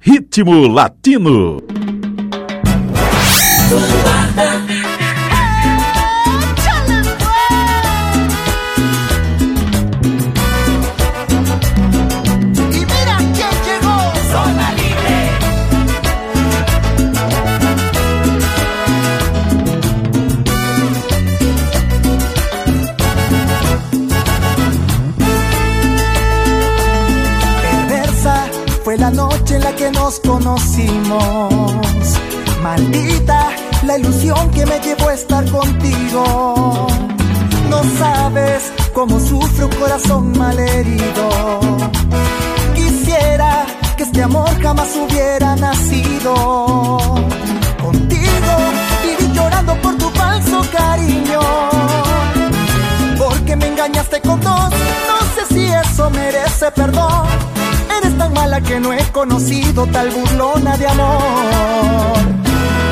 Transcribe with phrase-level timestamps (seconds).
[0.00, 1.60] Ritmo Latino.
[32.62, 33.50] Maldita
[33.84, 36.86] la ilusión que me llevó a estar contigo.
[37.68, 41.60] No sabes cómo sufre un corazón malherido.
[42.74, 43.66] Quisiera
[43.96, 46.34] que este amor jamás hubiera nacido.
[47.82, 48.52] Contigo
[49.02, 51.40] viví llorando por tu falso cariño.
[53.18, 54.70] Porque me engañaste con dos,
[55.10, 57.57] no sé si eso merece perdón
[58.18, 62.18] tan mala que no he conocido tal burlona de amor.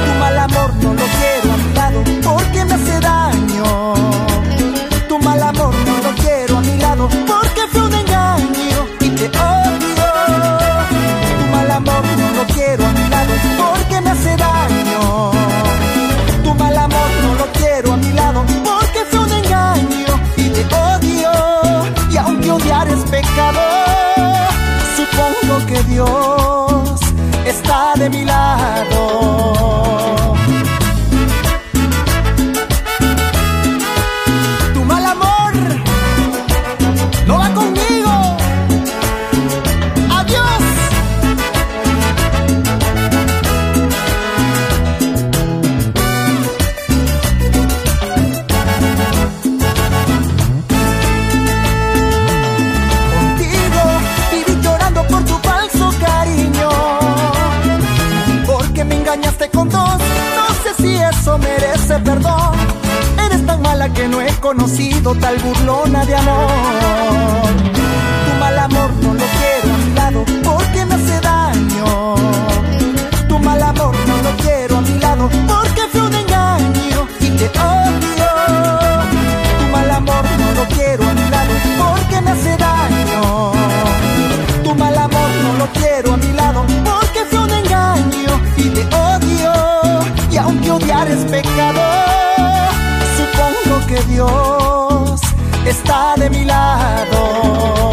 [0.05, 1.26] Tu mal amor no lo quiero
[25.97, 27.01] Dios
[27.47, 29.76] está de mi lado.
[61.39, 62.55] Merece perdón.
[63.27, 67.53] Eres tan mala que no he conocido tal burlona de amor.
[68.27, 72.15] Tu mal amor no lo quiero a mi lado porque me hace daño.
[73.29, 77.47] Tu mal amor no lo quiero a mi lado porque fue un engaño y te
[77.59, 78.06] odio.
[91.27, 91.81] Pecado,
[93.17, 95.21] supongo que Dios
[95.67, 97.86] está de mi lado.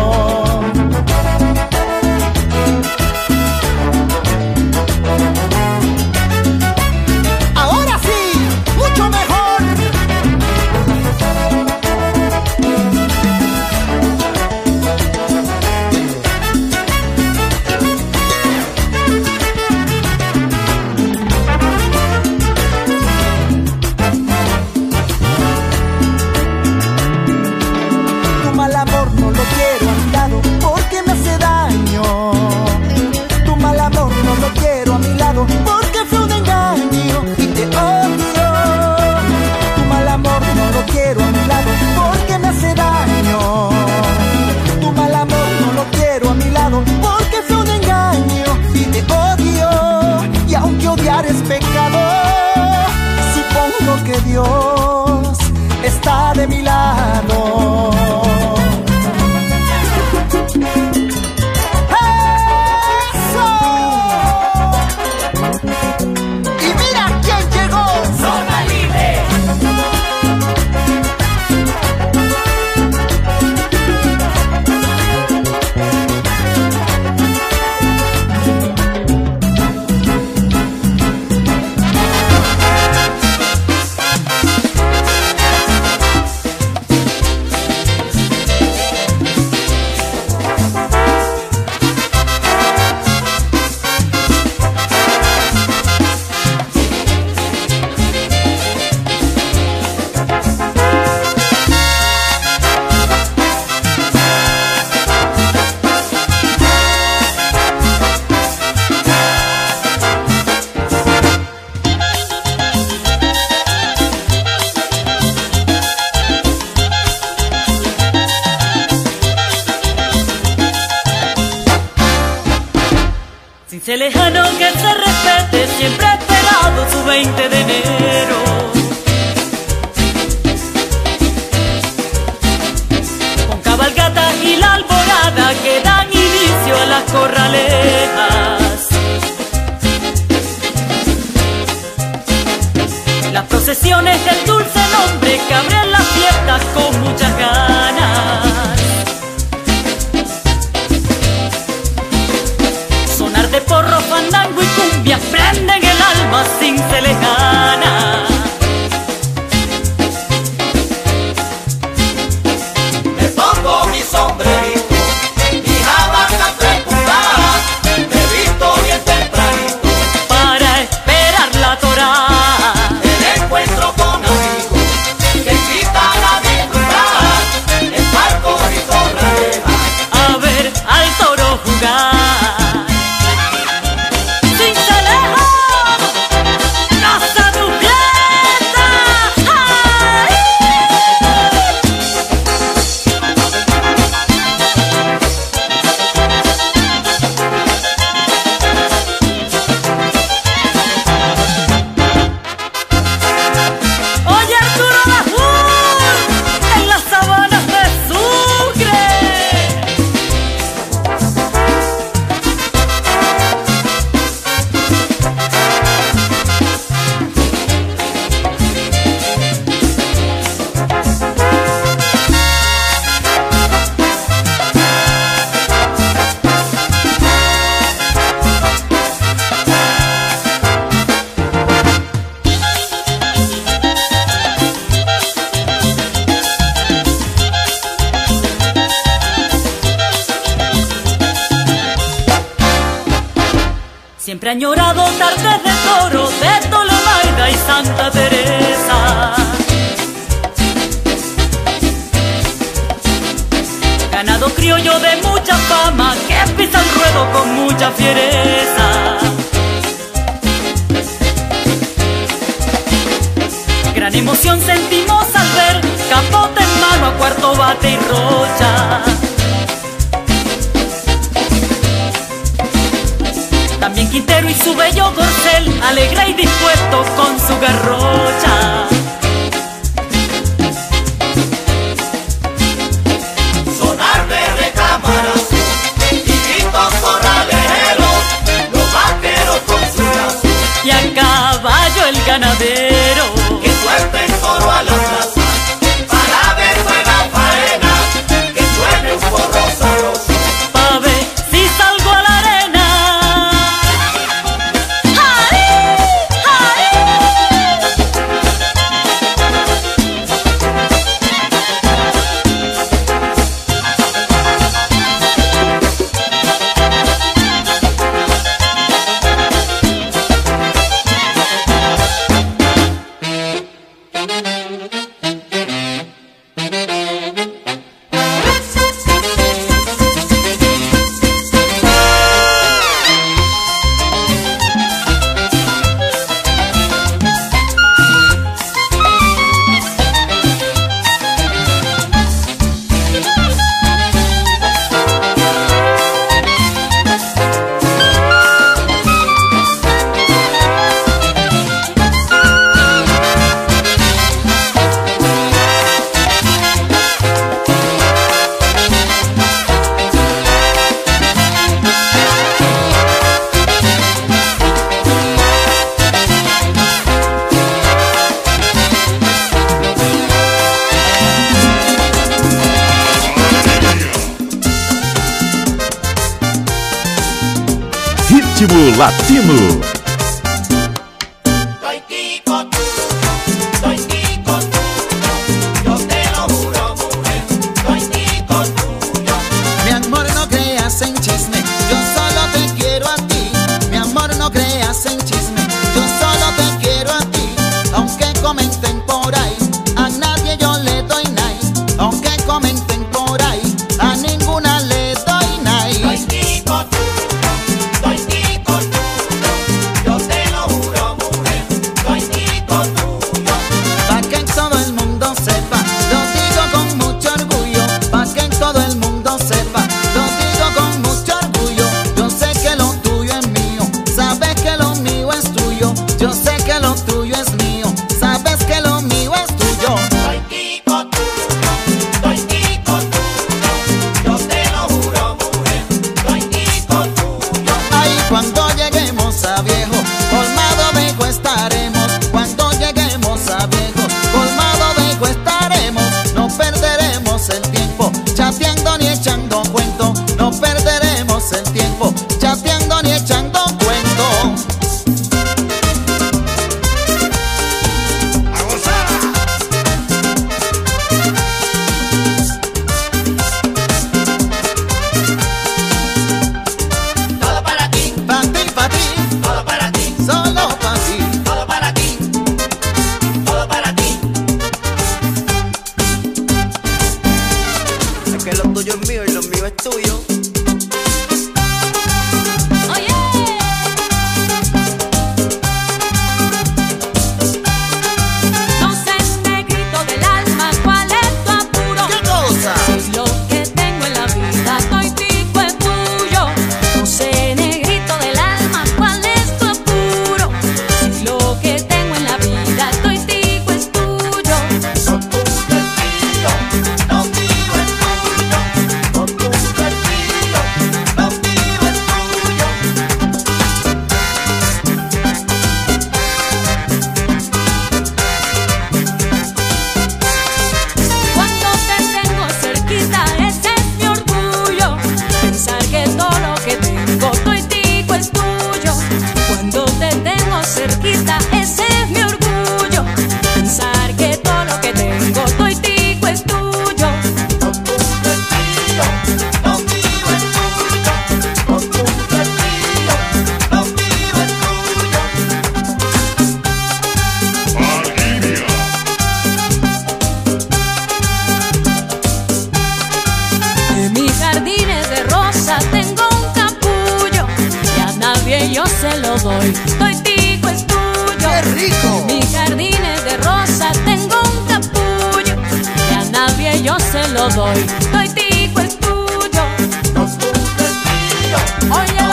[379.04, 379.73] Latino.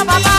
[0.04, 0.29] baba.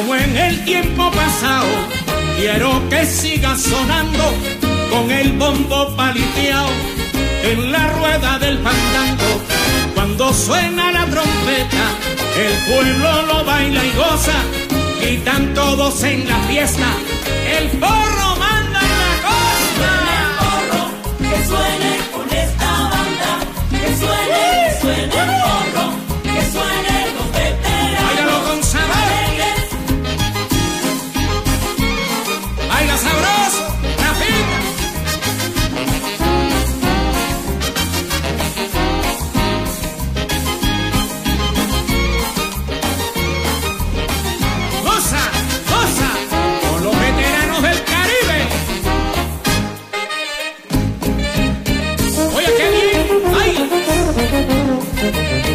[0.00, 1.68] como en el tiempo pasado.
[2.38, 4.24] Quiero que siga sonando
[4.90, 6.70] con el bombo paliteado
[7.42, 9.32] en la rueda del fandango.
[9.94, 11.84] Cuando suena la trompeta,
[12.46, 14.38] el pueblo lo baila y goza,
[15.02, 16.88] gritan todos en la fiesta,
[17.58, 18.29] el porro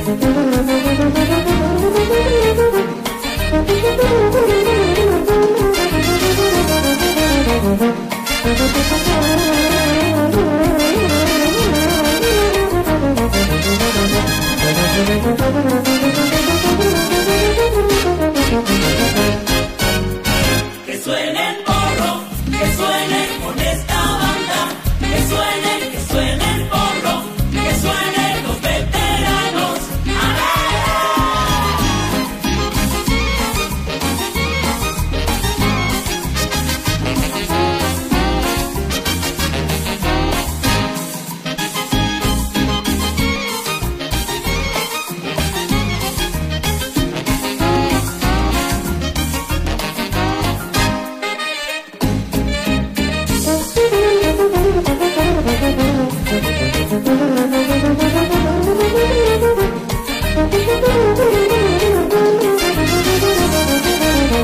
[0.05, 0.23] Thank
[4.49, 4.54] you.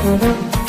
[0.04, 0.62] Müzik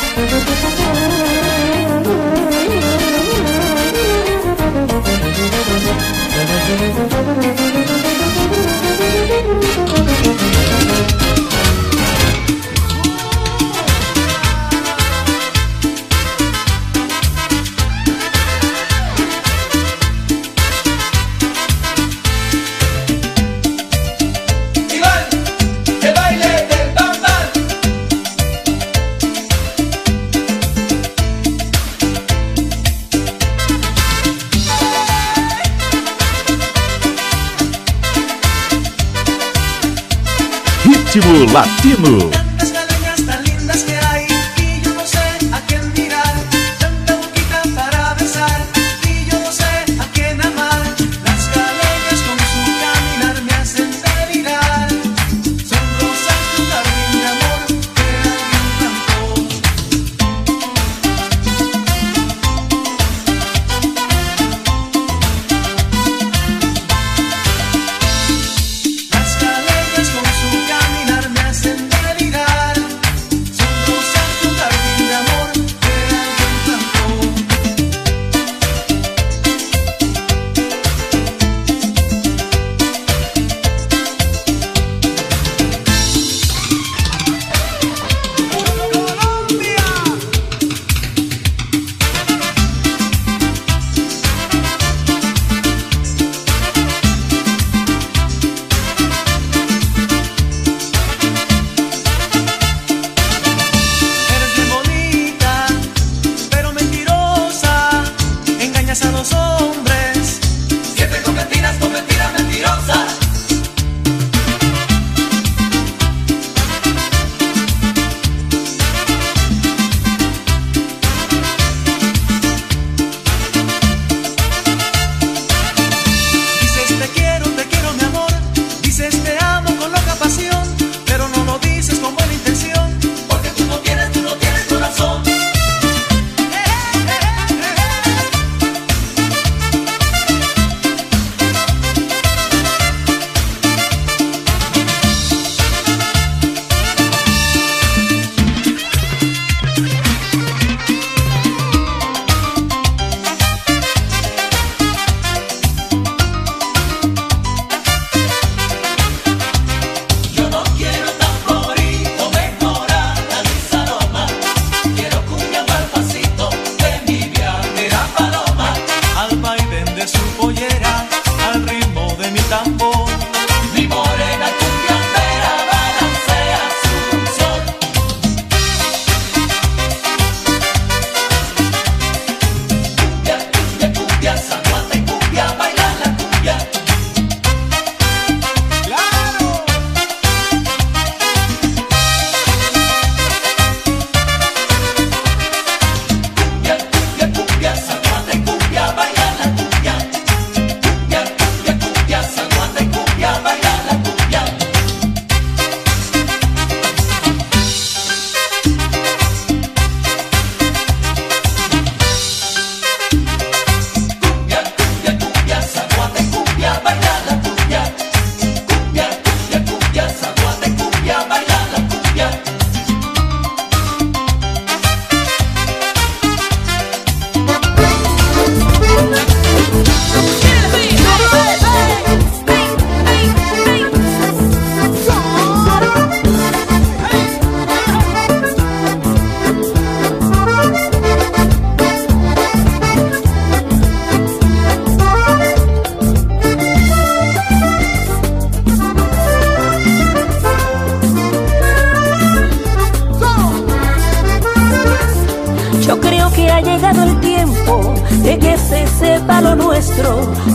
[41.53, 42.42] Latino.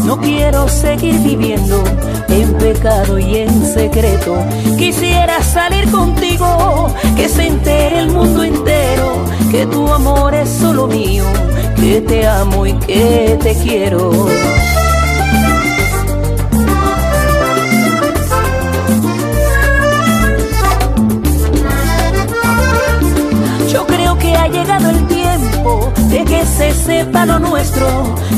[0.05, 1.85] No quiero seguir viviendo
[2.29, 4.37] en pecado y en secreto.
[4.77, 11.24] Quisiera salir contigo, que se entere el mundo entero, que tu amor es solo mío,
[11.77, 14.11] que te amo y que te quiero.
[23.70, 25.17] Yo creo que ha llegado el tiempo
[26.56, 27.87] se sepa lo nuestro.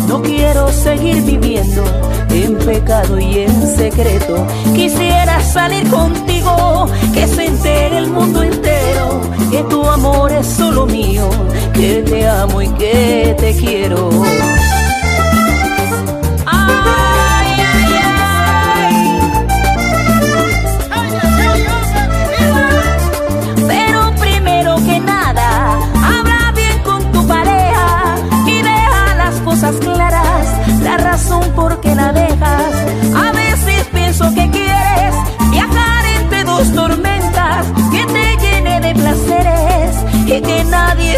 [0.08, 1.84] No quiero seguir viviendo
[2.30, 4.46] en pecado y en secreto.
[4.74, 9.20] Quisiera salir contigo, que se entere el mundo entero
[9.50, 11.28] que tu amor es solo mío,
[11.74, 14.10] que te amo y que te quiero.
[16.46, 17.19] ¡Ah!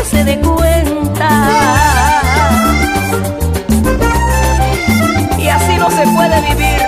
[0.05, 1.29] se dé cuenta.
[5.39, 6.83] Y así no se puede vivir.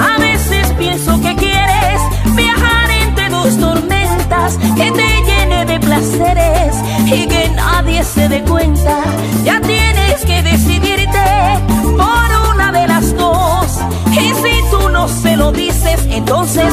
[0.00, 2.00] A veces pienso que quieres
[2.34, 6.76] viajar entre dos tormentas, que te llene de placeres
[7.06, 9.00] y que nadie se dé cuenta.
[9.44, 11.24] Ya tienes que decidirte
[11.82, 13.78] por una de las dos.
[14.12, 16.72] Y si tú no se lo dices, entonces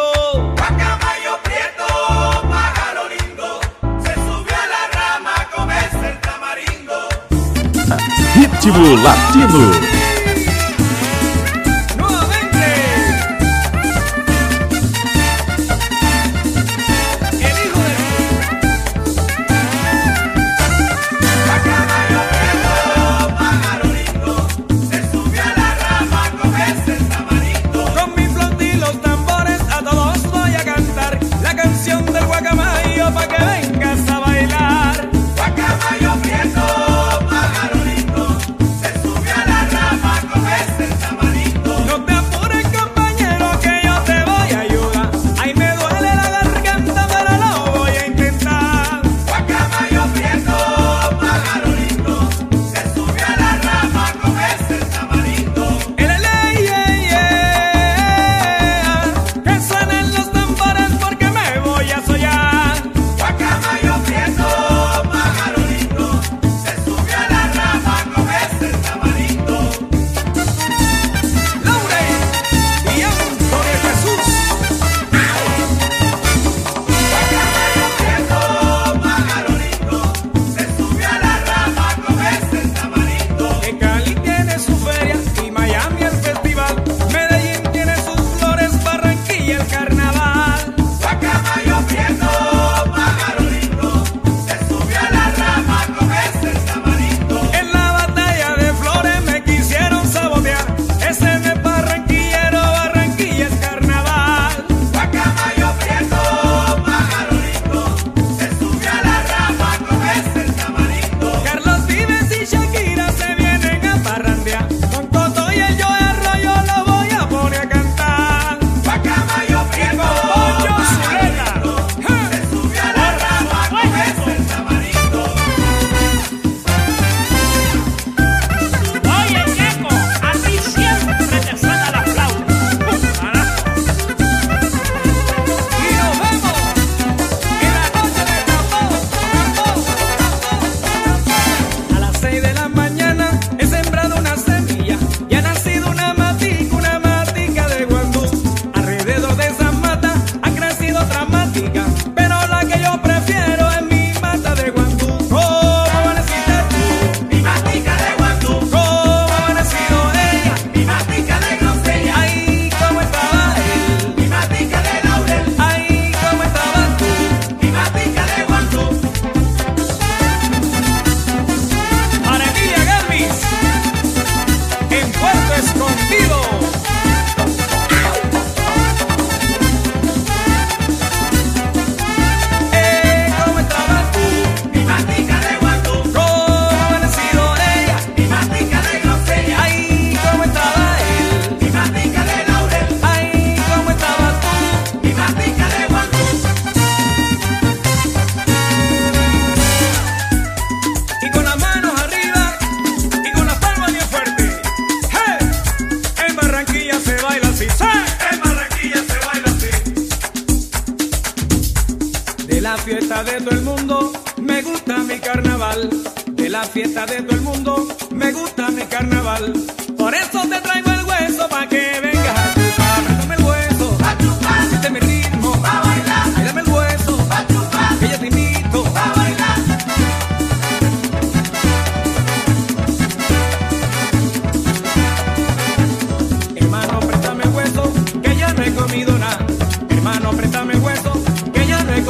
[0.56, 3.60] Guacamayo prieto, pájaro lindo,
[4.02, 7.08] se subió a la rama, comes el tamarindo.
[8.34, 9.91] Ritmo Latino.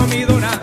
[0.02, 0.61] comidona.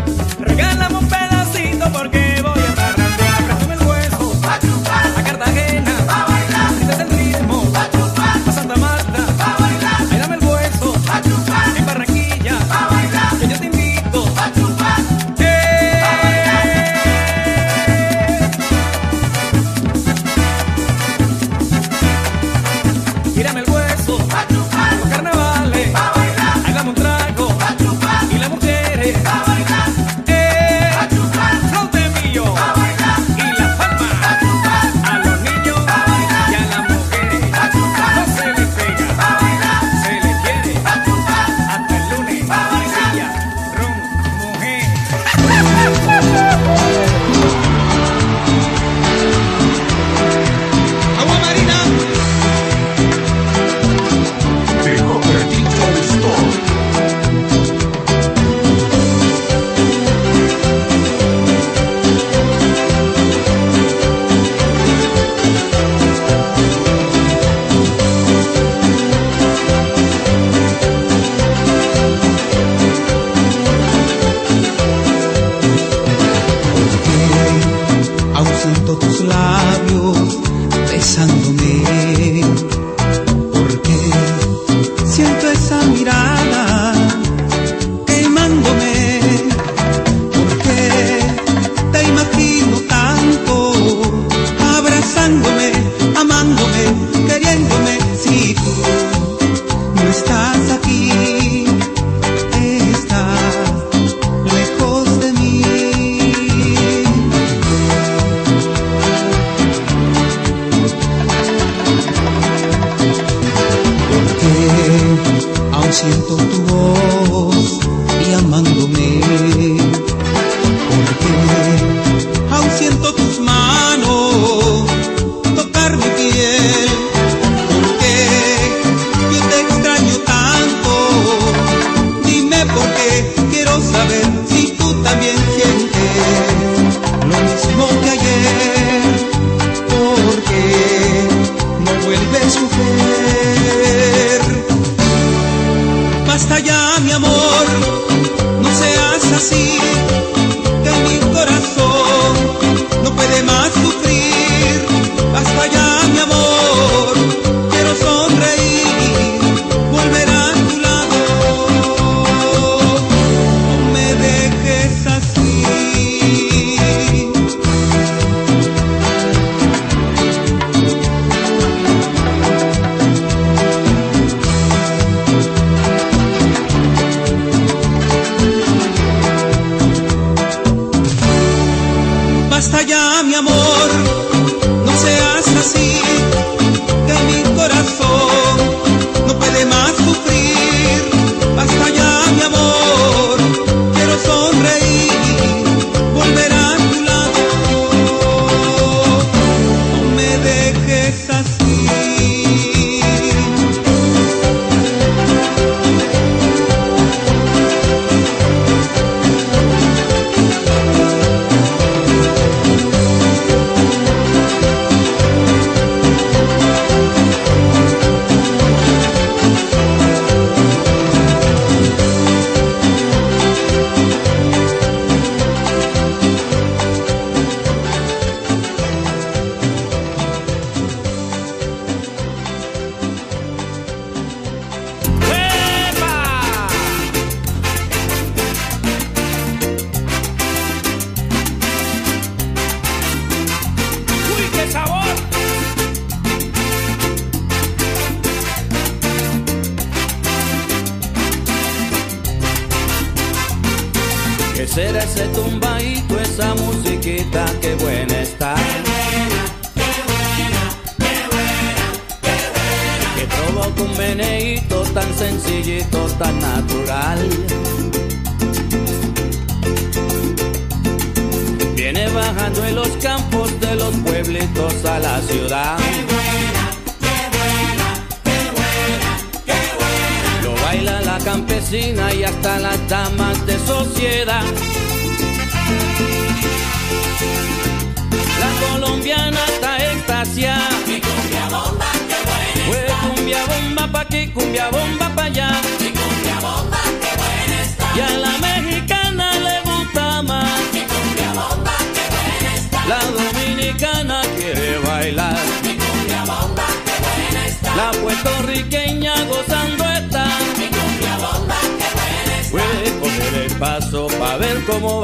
[314.69, 314.98] como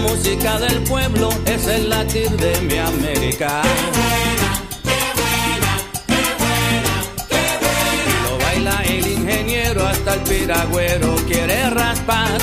[0.00, 3.62] música del pueblo es el latir de mi América.
[3.62, 4.50] Qué buena,
[4.84, 5.72] qué buena,
[7.28, 12.38] qué buena, Lo baila el ingeniero hasta el piragüero quiere raspar.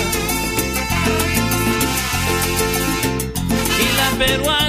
[3.80, 4.65] Y la peruana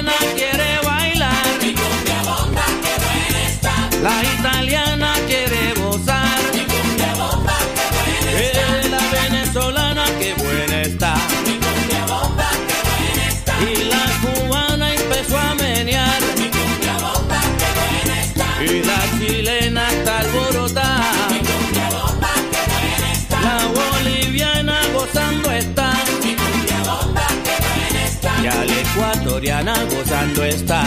[29.49, 30.83] gozando está.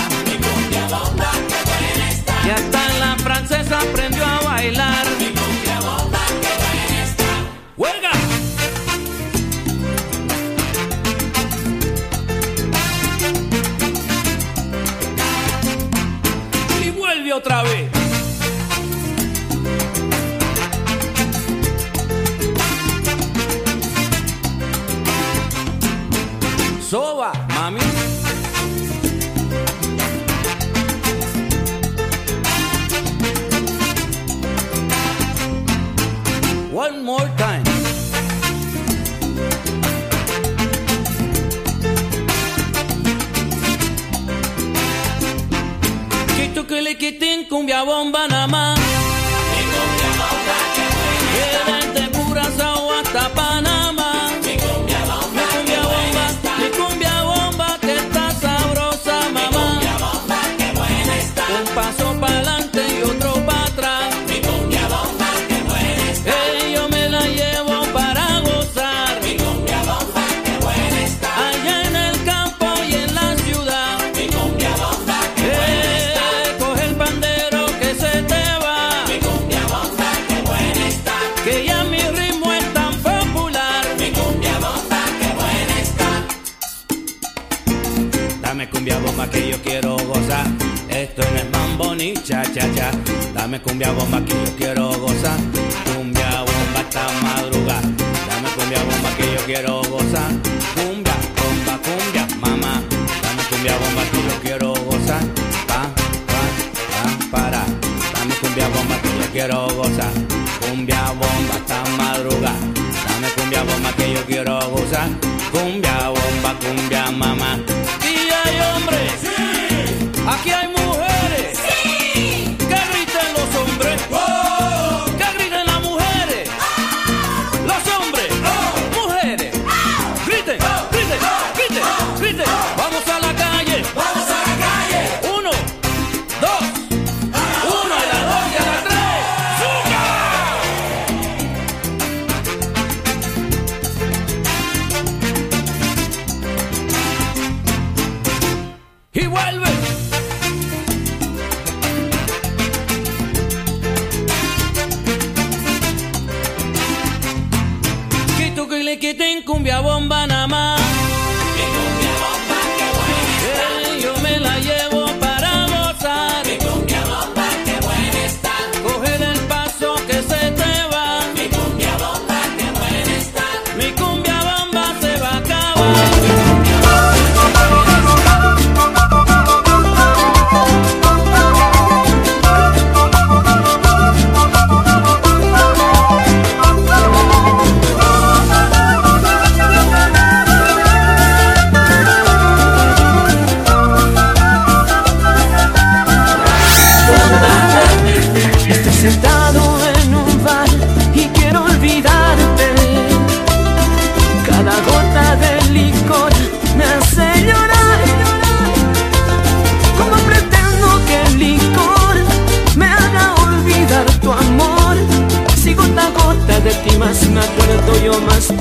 [2.44, 5.06] Y hasta la francesa aprendió a bailar.
[47.00, 48.79] chiquitín, cumbia bomba nada más.
[92.00, 92.88] ni cha cha cha.
[93.34, 95.38] Dame cumbia bomba que yo quiero gozar.
[95.84, 97.82] Cumbia bomba hasta madrugar.
[98.28, 100.30] Dame cumbia bomba que yo quiero gozar.
[100.76, 102.72] Cumbia bomba cumbia mamá.
[103.22, 105.22] Dame cumbia bomba que yo quiero gozar.
[105.68, 105.80] Pa
[106.30, 106.42] pa
[106.92, 107.64] pa para.
[108.14, 110.12] Dame cumbia bomba que yo quiero gozar.
[110.60, 112.60] Cumbia bomba hasta madrugar.
[113.08, 115.08] Dame cumbia bomba que yo quiero gozar.
[115.52, 117.69] Cumbia bomba cumbia mamá.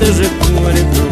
[0.00, 1.09] ты же по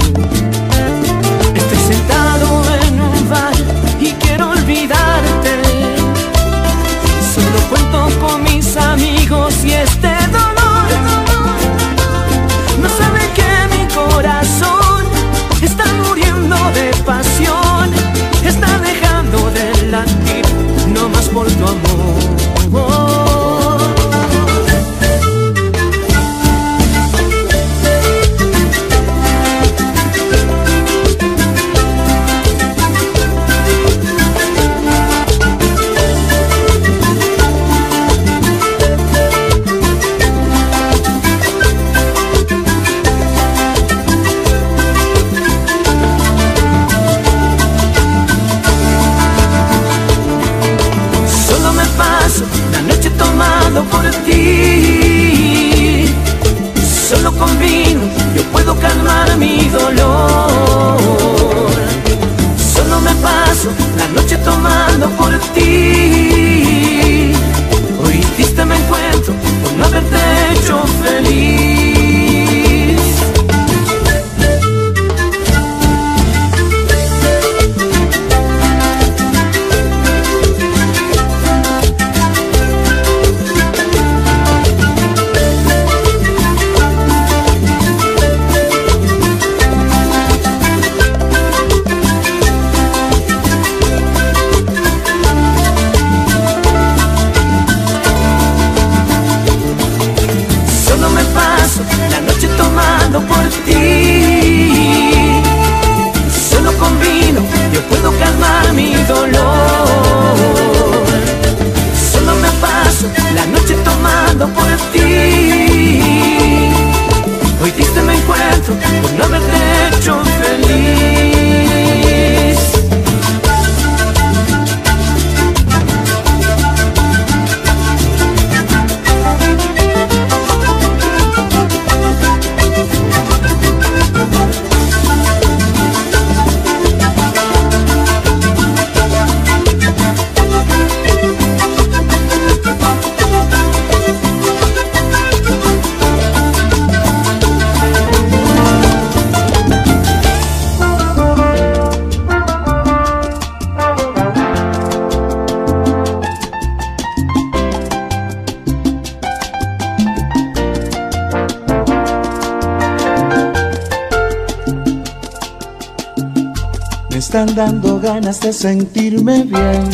[168.28, 169.88] ganas de sentirme bien.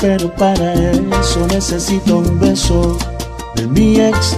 [0.00, 2.96] Pero para eso necesito un beso
[3.56, 4.36] de mi ex.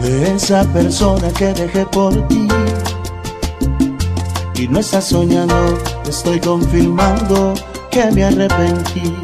[0.00, 2.48] De esa persona que dejé por ti.
[4.56, 7.54] Y no estás soñando, estoy confirmando
[7.92, 9.14] que me arrepentí.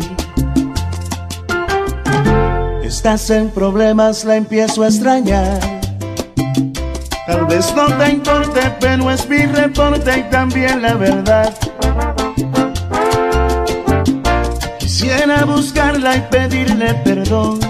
[2.85, 5.78] Estás en problemas, la empiezo a extrañar.
[7.29, 11.55] Tal vez no te importe, pero es mi reporte y también la verdad.
[14.79, 17.61] Quisiera buscarla y pedirle perdón.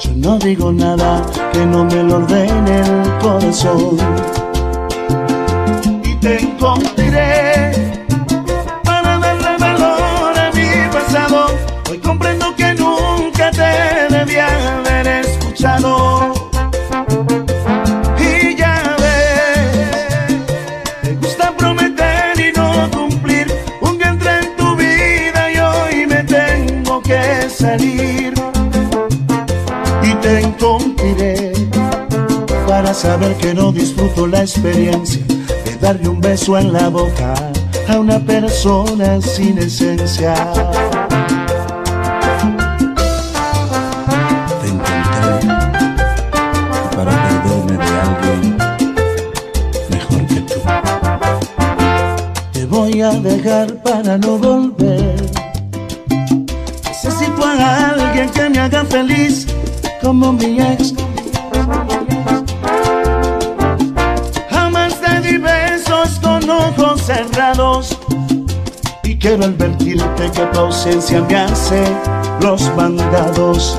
[0.00, 1.22] Yo no digo nada
[1.52, 3.98] que no me lo ordene el corazón.
[6.02, 7.39] Y te encontraré
[32.90, 35.24] para saber que no disfruto la experiencia
[35.64, 37.34] de darle un beso en la boca
[37.88, 40.34] a una persona sin esencia.
[44.60, 45.46] Te encontré
[46.96, 47.12] para
[47.44, 48.56] perderme de alguien
[49.90, 50.60] mejor que tú.
[52.52, 53.79] Te voy a dejar
[70.80, 71.84] ausencia me hace
[72.40, 73.78] los mandados.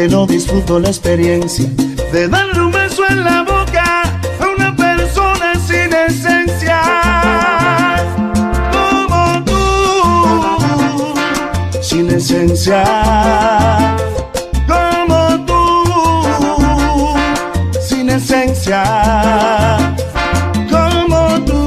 [0.00, 1.68] Que no disfruto la experiencia
[2.10, 4.04] de darle un beso en la boca
[4.40, 6.80] a una persona sin esencia.
[8.72, 11.12] Como tú,
[11.82, 12.82] sin esencia.
[14.66, 15.60] Como tú,
[17.86, 18.82] sin esencia.
[20.70, 21.62] Como tú,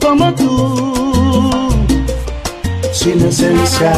[0.00, 1.70] como tú,
[2.92, 3.92] sin esencia.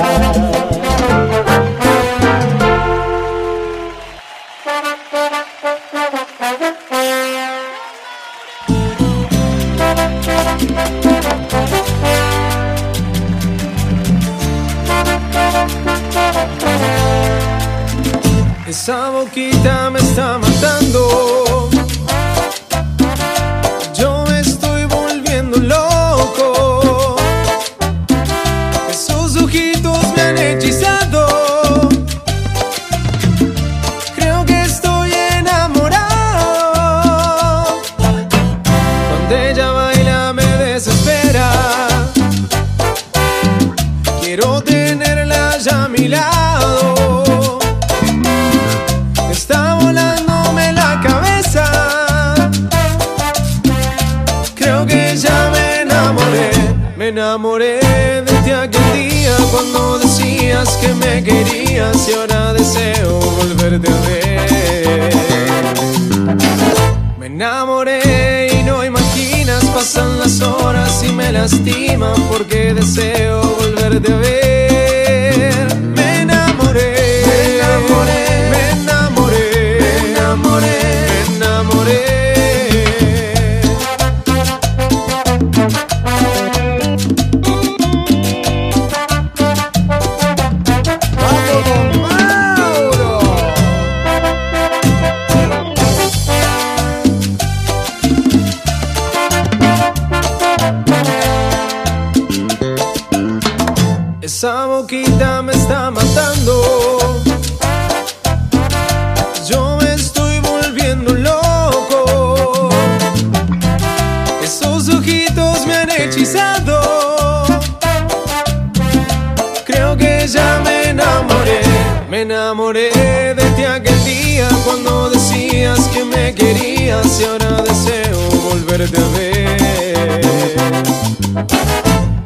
[128.72, 129.58] volverte a.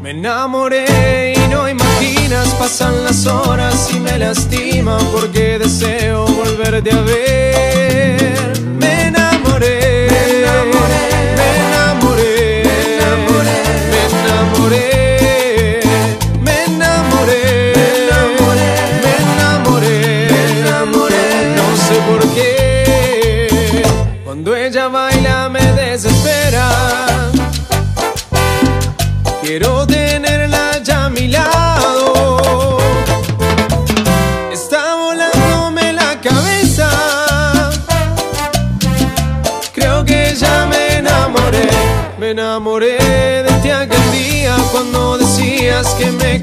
[0.00, 7.00] Me enamoré y no imaginas, pasan las horas y me lastima porque deseo volverte a
[7.00, 8.60] ver.
[8.78, 11.02] Me enamoré, me enamoré,
[11.36, 12.62] me enamoré.
[13.90, 15.05] Me enamoré.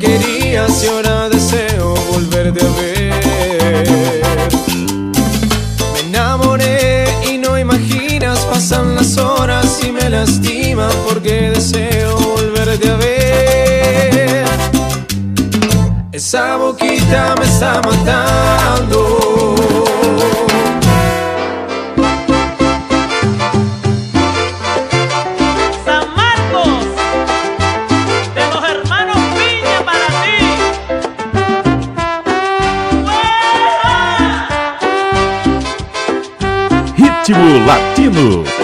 [0.03, 3.87] querías y ahora deseo volverte a ver.
[5.93, 12.95] Me enamoré y no imaginas, pasan las horas y me lastima porque deseo volverte a
[12.97, 14.45] ver.
[16.11, 19.12] Esa boquita me está matando.
[37.24, 38.62] ritmo latino.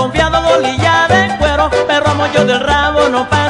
[0.00, 3.49] confiado, bolilla de cuero, perro mollo del rabo, no pasa.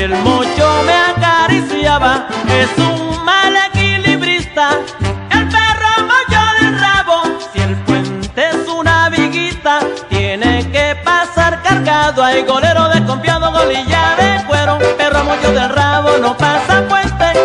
[0.00, 2.28] el mocho me acariciaba.
[2.48, 4.70] Es un mal equilibrista,
[5.30, 7.22] el perro mocho del rabo.
[7.52, 12.22] Si el puente es una viguita, tiene que pasar cargado.
[12.22, 14.78] Hay golero desconfiado, golilla de cuero.
[14.96, 17.37] Perro mocho del rabo no pasa puente.